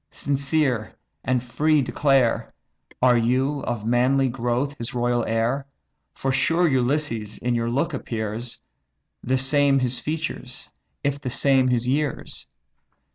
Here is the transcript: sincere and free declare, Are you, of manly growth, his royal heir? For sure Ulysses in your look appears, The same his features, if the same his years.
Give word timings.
sincere 0.09 0.91
and 1.23 1.43
free 1.43 1.79
declare, 1.79 2.51
Are 3.03 3.19
you, 3.19 3.59
of 3.65 3.85
manly 3.85 4.29
growth, 4.29 4.75
his 4.79 4.95
royal 4.95 5.23
heir? 5.25 5.67
For 6.15 6.31
sure 6.31 6.67
Ulysses 6.67 7.37
in 7.37 7.53
your 7.53 7.69
look 7.69 7.93
appears, 7.93 8.59
The 9.23 9.37
same 9.37 9.77
his 9.77 9.99
features, 9.99 10.71
if 11.03 11.21
the 11.21 11.29
same 11.29 11.67
his 11.67 11.87
years. 11.87 12.47